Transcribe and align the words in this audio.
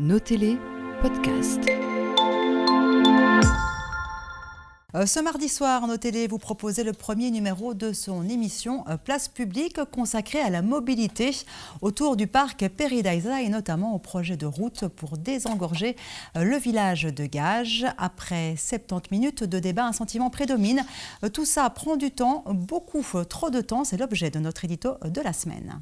Notez-les, 0.00 0.56
podcast. 1.02 1.60
Euh, 4.94 5.04
Ce 5.04 5.20
mardi 5.20 5.50
soir, 5.50 5.86
nos 5.86 5.98
télé 5.98 6.26
vous 6.26 6.38
proposez 6.38 6.84
le 6.84 6.94
premier 6.94 7.30
numéro 7.30 7.74
de 7.74 7.92
son 7.92 8.26
émission 8.26 8.82
euh, 8.88 8.96
Place 8.96 9.28
publique 9.28 9.84
consacrée 9.92 10.40
à 10.40 10.48
la 10.48 10.62
mobilité 10.62 11.32
autour 11.82 12.16
du 12.16 12.26
parc 12.26 12.66
Peridaisa 12.66 13.42
et 13.42 13.50
notamment 13.50 13.94
au 13.94 13.98
projet 13.98 14.38
de 14.38 14.46
route 14.46 14.88
pour 14.88 15.18
désengorger 15.18 15.96
euh, 16.38 16.44
le 16.44 16.56
village 16.56 17.02
de 17.02 17.26
Gage. 17.26 17.84
Après 17.98 18.54
70 18.56 19.10
minutes 19.10 19.44
de 19.44 19.58
débat, 19.58 19.84
un 19.84 19.92
sentiment 19.92 20.30
prédomine. 20.30 20.82
Tout 21.34 21.44
ça 21.44 21.68
prend 21.68 21.96
du 21.96 22.10
temps, 22.10 22.44
beaucoup 22.46 23.04
trop 23.28 23.50
de 23.50 23.60
temps. 23.60 23.84
C'est 23.84 23.98
l'objet 23.98 24.30
de 24.30 24.38
notre 24.38 24.64
édito 24.64 24.96
de 25.04 25.20
la 25.20 25.34
semaine. 25.34 25.78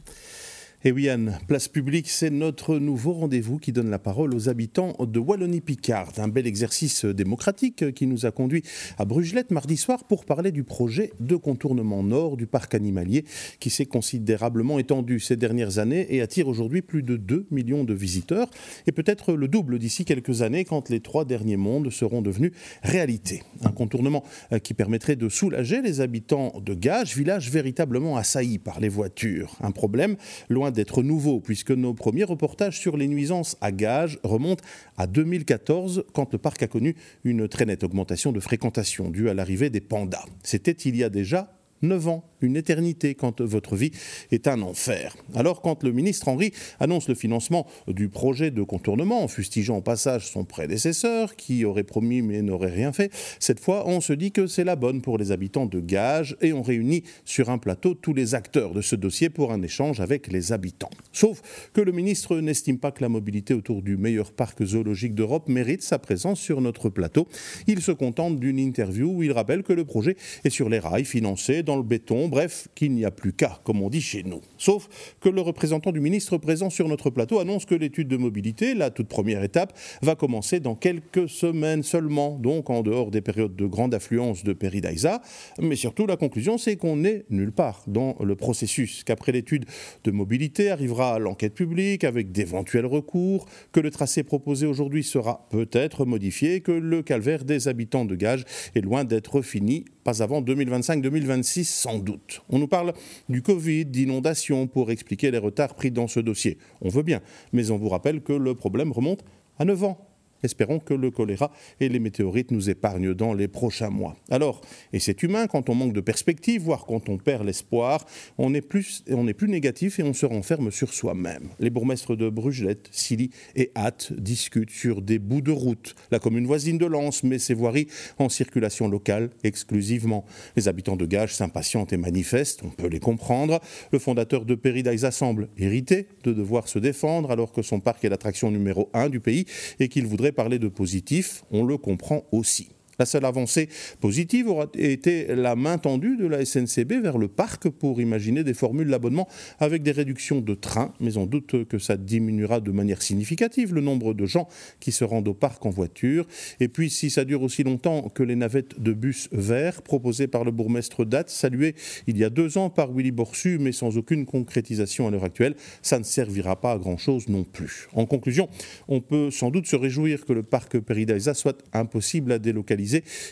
Et 0.85 0.93
oui, 0.93 1.09
Anne, 1.09 1.41
Place 1.49 1.67
Publique, 1.67 2.09
c'est 2.09 2.31
notre 2.31 2.79
nouveau 2.79 3.13
rendez-vous 3.13 3.59
qui 3.59 3.73
donne 3.73 3.91
la 3.91 3.99
parole 3.99 4.33
aux 4.33 4.49
habitants 4.49 4.95
de 5.01 5.19
Wallonie-Picard. 5.19 6.13
Un 6.19 6.29
bel 6.29 6.47
exercice 6.47 7.05
démocratique 7.05 7.93
qui 7.95 8.07
nous 8.07 8.27
a 8.27 8.31
conduit 8.31 8.63
à 8.97 9.05
Brugelette 9.05 9.51
mardi 9.51 9.77
soir 9.77 10.05
pour 10.05 10.25
parler 10.25 10.53
du 10.53 10.63
projet 10.63 11.11
de 11.19 11.35
contournement 11.35 12.05
nord 12.05 12.37
du 12.37 12.47
parc 12.47 12.77
animalier 12.77 13.25
qui 13.59 13.71
s'est 13.71 13.87
considérablement 13.87 14.79
étendu 14.79 15.19
ces 15.19 15.35
dernières 15.35 15.81
années 15.81 16.07
et 16.15 16.21
attire 16.21 16.47
aujourd'hui 16.47 16.81
plus 16.81 17.03
de 17.03 17.17
2 17.17 17.47
millions 17.51 17.83
de 17.83 17.93
visiteurs 17.93 18.49
et 18.87 18.93
peut-être 18.93 19.33
le 19.33 19.49
double 19.49 19.81
d'ici 19.81 20.05
quelques 20.05 20.43
années 20.43 20.65
quand 20.65 20.91
les 20.91 21.01
trois 21.01 21.25
derniers 21.25 21.57
mondes 21.57 21.91
seront 21.91 22.23
devenus 22.23 22.53
réalité. 22.85 23.43
Un 23.65 23.73
contournement 23.73 24.23
qui 24.63 24.75
permettrait 24.75 25.17
de 25.17 25.29
soulager 25.29 25.83
les 25.83 26.01
habitants 26.01 26.53
de 26.65 26.75
Gage, 26.75 27.17
village 27.17 27.51
véritablement 27.51 28.17
assailli 28.17 28.59
par 28.59 28.79
les 28.79 28.89
voitures. 28.89 29.57
Un 29.61 29.73
problème 29.73 30.15
loin 30.49 30.68
d'être 30.71 31.03
nouveau, 31.03 31.41
puisque 31.41 31.71
nos 31.71 31.95
premiers 31.95 32.25
reportages 32.25 32.79
sur 32.79 32.97
les 32.97 33.09
nuisances 33.09 33.57
à 33.61 33.73
gage 33.73 34.19
remontent 34.23 34.65
à 34.97 35.07
2014, 35.07 36.05
quand 36.13 36.33
le 36.33 36.39
parc 36.39 36.63
a 36.63 36.67
connu 36.67 36.97
une 37.25 37.49
très 37.49 37.67
nette 37.67 37.85
augmentation 37.85 38.33
de 38.33 38.41
fréquentation 38.41 39.11
due 39.11 39.29
à 39.29 39.35
l'arrivée 39.35 39.71
des 39.71 39.81
pandas. 39.81 40.25
C'était 40.43 40.73
il 40.73 40.97
y 40.97 41.05
a 41.05 41.09
déjà 41.09 41.58
9 41.83 42.09
ans, 42.09 42.25
une 42.41 42.57
éternité 42.57 43.15
quand 43.15 43.41
votre 43.41 43.77
vie 43.77 43.91
est 44.31 44.49
un 44.49 44.63
enfer. 44.63 45.17
Alors 45.35 45.63
quand 45.63 45.83
le 45.83 45.93
ministre 45.93 46.29
Henry 46.29 46.53
annonce 46.81 47.09
le 47.09 47.15
financement 47.15 47.67
du 47.87 48.09
projet 48.09 48.51
de 48.51 48.63
contournement, 48.63 49.23
en 49.23 49.29
fustigeant 49.29 49.79
au 49.79 49.83
passage 49.83 50.29
son 50.29 50.45
prédécesseur, 50.45 51.37
qui 51.37 51.65
aurait 51.65 51.85
promis 51.85 52.23
mais 52.23 52.43
n'aurait 52.43 52.71
rien 52.71 52.93
fait, 52.93 53.13
cette 53.39 53.61
fois 53.61 53.89
on 53.89 54.01
se 54.01 54.13
dit 54.13 54.33
que 54.33 54.47
c'est 54.47 54.65
la 54.65 54.77
bonne 54.77 55.03
pour 55.03 55.19
les 55.19 55.33
habitants 55.33 55.67
de 55.67 55.81
Gage 55.81 56.37
et 56.41 56.53
on 56.53 56.63
réunit 56.63 57.05
sur 57.25 57.51
un 57.51 57.59
plateau 57.59 57.95
tous 57.95 58.15
les 58.15 58.35
acteurs 58.35 58.73
de 58.73 58.81
ce 58.81 58.97
dossier 58.97 59.31
pour 59.31 59.53
un 59.53 59.63
échange 59.63 60.01
avec 60.01 60.31
les 60.31 60.53
habitants. 60.53 60.91
Sauf 61.13 61.71
que 61.73 61.81
le 61.81 61.93
ministre 61.93 62.39
n'estime 62.39 62.79
pas 62.79 62.93
que 62.93 63.03
la 63.03 63.09
mobilité 63.09 63.55
autour 63.55 63.83
du 63.83 63.97
meilleur 63.97 64.33
parc 64.33 64.65
zoologique 64.65 65.15
d'Europe 65.15 65.49
mérite 65.49 65.83
sa 65.83 65.99
présence 65.99 66.41
sur 66.41 66.61
notre 66.61 66.89
plateau. 66.89 67.29
Il 67.67 67.83
se 67.83 67.93
contente 67.93 68.39
d'une 68.39 68.59
interview 68.59 69.11
où 69.11 69.23
il 69.23 69.33
rappelle 69.33 69.63
que 69.63 69.73
le 69.73 69.85
projet 69.85 70.17
est 70.45 70.51
sur 70.51 70.69
les 70.69 70.79
rails, 70.79 71.05
financé 71.05 71.63
dans 71.69 71.77
le 71.77 71.83
béton, 71.83 72.29
bref, 72.29 72.67
qu'il 72.75 72.93
n'y 72.93 73.05
a 73.05 73.11
plus 73.11 73.35
qu'à, 73.35 73.61
comme 73.63 73.83
on 73.83 73.91
dit 73.91 74.01
chez 74.01 74.23
nous. 74.23 74.41
Sauf 74.57 74.89
que 75.21 75.29
le 75.29 75.43
représentant 75.43 75.93
du 75.93 76.01
ministre 76.01 76.39
présent 76.39 76.71
sur 76.71 76.89
notre 76.89 77.11
plateau 77.11 77.41
annonce 77.41 77.67
que 77.67 77.75
l'étude 77.75 78.09
de 78.09 78.17
mobilité, 78.17 78.73
la 78.73 78.89
toute 78.89 79.07
première 79.07 79.45
étape, 79.45 79.79
va 80.01 80.15
commencer 80.15 80.61
dans 80.61 80.75
quelques 80.75 81.29
semaines 81.29 81.83
seulement, 81.83 82.39
donc 82.39 82.71
en 82.71 82.81
dehors 82.83 83.11
des 83.11 83.21
périodes 83.21 83.55
de 83.55 83.67
grande 83.67 83.93
affluence 83.93 84.45
de 84.45 84.55
Peridaisa. 84.55 85.21
Mais 85.61 85.77
surtout, 85.77 86.07
la 86.07 86.17
conclusion, 86.17 86.57
c'est 86.57 86.77
qu'on 86.77 86.97
n'est 86.97 87.27
nulle 87.29 87.53
part 87.53 87.83
dans 87.87 88.17
le 88.19 88.35
processus, 88.35 89.05
qu'après 89.05 89.33
l'étude 89.33 89.67
de 90.05 90.11
mobilité 90.11 90.71
arrivera 90.71 91.19
l'enquête 91.19 91.55
publique 91.55 92.03
avec 92.03 92.33
d'éventuels 92.33 92.87
recours, 92.87 93.45
que 93.73 93.81
le 93.81 93.91
tracé 93.91 94.23
proposé 94.23 94.67
aujourd'hui 94.67 95.05
sera 95.05 95.47
peut-être 95.51 96.07
modifié, 96.07 96.63
que 96.63 96.73
le 96.73 97.03
calvaire 97.03 97.45
des 97.45 97.69
habitants 97.69 98.07
de 98.07 98.15
Gage 98.15 98.47
est 98.75 98.81
loin 98.81 99.05
d'être 99.05 99.43
fini, 99.43 99.85
pas 100.09 100.23
avant 100.23 100.41
2025-2026 100.41 101.65
sans 101.65 101.99
doute. 101.99 102.41
On 102.49 102.59
nous 102.59 102.67
parle 102.67 102.95
du 103.29 103.43
Covid, 103.43 103.85
d'inondations 103.85 104.67
pour 104.67 104.91
expliquer 104.91 105.31
les 105.31 105.37
retards 105.37 105.75
pris 105.75 105.91
dans 105.91 106.09
ce 106.09 106.19
dossier. 106.19 106.57
On 106.81 106.89
veut 106.89 107.03
bien, 107.03 107.21
mais 107.53 107.71
on 107.71 107.77
vous 107.77 107.91
rappelle 107.91 108.23
que 108.23 108.33
le 108.33 108.55
problème 108.55 108.91
remonte 108.91 109.23
à 109.59 109.67
9 109.67 109.85
ans. 109.85 110.08
Espérons 110.43 110.79
que 110.79 110.95
le 110.95 111.11
choléra 111.11 111.51
et 111.81 111.89
les 111.89 111.99
météorites 111.99 112.51
nous 112.51 112.71
épargnent 112.71 113.15
dans 113.15 113.35
les 113.35 113.49
prochains 113.49 113.91
mois. 113.91 114.17
Alors, 114.31 114.61
et 114.93 114.99
c'est 114.99 115.23
humain, 115.23 115.47
quand 115.47 115.69
on 115.69 115.75
manque 115.75 115.93
de 115.93 116.01
perspective, 116.01 116.63
voire 116.63 116.87
quand 116.87 117.09
on 117.09 117.19
perd 117.19 117.45
l'espoir, 117.45 118.05
on 118.39 118.55
est 118.55 118.61
plus, 118.61 119.05
on 119.11 119.27
est 119.27 119.35
plus 119.35 119.49
négatif 119.49 119.99
et 119.99 120.03
on 120.03 120.13
se 120.13 120.27
renferme 120.27 120.71
sur 120.71 120.93
soi-même. 120.93 121.49
Les 121.59 121.71
bourgmestres 121.71 122.17
de 122.17 122.29
Brugelette, 122.29 122.89
Silly 122.91 123.31
et 123.57 123.71
Hatt 123.75 124.13
discutent 124.13 124.71
sur 124.71 125.03
des 125.03 125.19
bouts 125.19 125.41
de 125.41 125.53
route. 125.53 125.95
La 126.11 126.19
commune 126.19 126.47
voisine 126.47 126.79
de 126.79 126.87
Lens 126.87 127.23
met 127.23 127.39
ses 127.39 127.55
voiries 127.55 127.89
en 128.19 128.29
circulation 128.29 128.89
locale 128.89 129.31
exclusivement. 129.45 130.25
Les 130.57 130.69
habitants 130.69 130.97
de 130.97 131.07
Gage 131.07 131.35
s'impatientent 131.35 131.93
et 131.93 131.97
manifestent, 131.97 132.63
on 132.65 132.71
peut 132.71 132.89
les 132.89 133.01
comprendre. 133.01 133.61
Le 133.93 133.99
fondateur 133.99 134.45
de 134.45 134.55
Peridaisa 134.55 135.11
semble 135.11 135.49
irrité 135.59 136.07
de 136.25 136.33
devoir 136.33 136.69
se 136.69 136.79
défendre 136.79 137.31
alors 137.31 137.53
que 137.53 137.63
son 137.63 137.81
parc 137.81 138.05
est 138.05 138.09
l'attraction 138.09 138.51
numéro 138.51 138.91
un 138.95 139.09
du 139.09 139.21
pays 139.21 139.47
et 139.81 139.89
qu'il 139.89 140.07
voudrait 140.07 140.28
parler 140.33 140.59
de 140.59 140.69
positif, 140.69 141.45
on 141.51 141.65
le 141.65 141.77
comprend 141.77 142.25
aussi. 142.33 142.71
La 142.99 143.07
seule 143.07 143.25
avancée 143.27 143.69
positive 144.01 144.49
aura 144.49 144.67
été 144.75 145.33
la 145.37 145.55
main 145.55 145.79
tendue 145.79 146.17
de 146.17 146.27
la 146.27 146.45
SNCB 146.45 146.95
vers 147.01 147.17
le 147.17 147.29
parc 147.29 147.69
pour 147.69 148.01
imaginer 148.01 148.43
des 148.43 148.55
formules 148.55 148.91
d'abonnement 148.91 149.29
avec 149.61 149.85
des 149.85 149.93
réductions 149.93 150.41
de 150.41 150.55
trains, 150.55 150.93
mais 150.99 151.17
on 151.17 151.25
doute 151.25 151.65
que 151.69 151.79
ça 151.79 151.97
diminuera 151.97 152.59
de 152.59 152.73
manière 152.73 153.01
significative 153.01 153.73
le 153.73 153.83
nombre 153.83 154.15
de 154.15 154.27
gens 154.27 154.49
qui 154.81 154.91
se 154.91 155.05
rendent 155.05 155.29
au 155.29 155.35
parc 155.35 155.65
en 155.65 155.71
voiture. 155.71 156.27
Et 156.59 156.67
puis, 156.67 156.91
si 156.91 157.09
ça 157.09 157.25
dure 157.25 157.43
aussi 157.43 157.63
longtemps 157.63 158.09
que 158.09 158.25
les 158.25 158.35
navettes 158.35 158.81
de 158.81 158.93
bus 158.93 159.29
verts 159.31 159.83
proposées 159.83 160.27
par 160.27 160.43
le 160.43 160.51
bourgmestre 160.51 161.05
Date, 161.05 161.31
saluées 161.31 161.77
il 162.09 162.19
y 162.19 162.25
a 162.25 162.31
deux 162.31 162.59
ans 162.59 162.69
par 162.69 162.93
Willy 162.93 163.13
Borsu, 163.13 163.59
mais 163.61 163.71
sans 163.71 163.97
aucune 163.97 164.27
concrétisation 164.27 165.07
à 165.07 165.13
l'heure 165.13 165.23
actuelle, 165.23 165.55
ça 165.83 166.01
ne 166.01 166.05
servira 166.05 166.61
pas 166.61 166.73
à 166.73 166.79
grand-chose 166.79 167.29
non 167.29 167.45
plus. 167.45 167.87
En 167.93 168.07
conclusion, 168.07 168.49
on 168.89 169.01
peut 169.01 169.31
sans 169.31 169.53
doute 169.53 169.69
se 169.69 169.77
réjouir 169.77 170.25
que 170.25 170.33
le 170.33 170.43
parc 170.43 170.81
Peridaisa 170.81 171.35
soit 171.35 171.63
impossible 171.73 172.33
à 172.33 172.41
délocaliser 172.41 172.88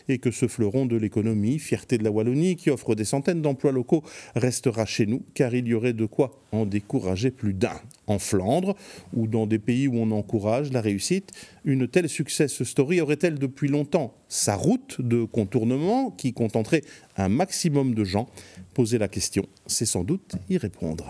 et 0.09 0.19
que 0.19 0.31
ce 0.31 0.49
fleuron 0.49 0.87
de 0.87 0.97
l'économie, 0.97 1.59
fierté 1.59 1.99
de 1.99 2.05
la 2.05 2.11
Wallonie, 2.11 2.57
qui 2.57 2.71
offre 2.71 2.95
des 2.95 3.05
centaines 3.05 3.43
d'emplois 3.43 3.73
locaux, 3.73 4.03
restera 4.35 4.87
chez 4.87 5.07
nous, 5.07 5.23
car 5.35 5.55
il 5.55 5.67
y 5.67 5.75
aurait 5.75 5.93
de 5.93 6.07
quoi 6.07 6.41
en 6.53 6.67
décourager 6.67 7.31
plus 7.31 7.55
d'un. 7.55 7.81
En 8.07 8.19
Flandre, 8.19 8.77
ou 9.15 9.27
dans 9.27 9.47
des 9.47 9.59
pays 9.59 9.89
où 9.89 9.97
on 9.97 10.11
encourage 10.13 10.73
la 10.73 10.81
réussite, 10.81 11.33
une 11.65 11.89
telle 11.89 12.09
success 12.09 12.63
story 12.63 13.01
aurait-elle 13.01 13.39
depuis 13.39 13.69
longtemps 13.69 14.15
sa 14.29 14.55
route 14.55 15.01
de 15.01 15.25
contournement 15.25 16.11
qui 16.11 16.33
contenterait 16.33 16.83
un 17.17 17.29
maximum 17.29 17.95
de 17.95 18.05
gens? 18.05 18.29
Poser 18.75 18.99
la 18.99 19.09
question, 19.09 19.47
c'est 19.67 19.87
sans 19.87 20.05
doute 20.05 20.37
y 20.49 20.59
répondre. 20.59 21.07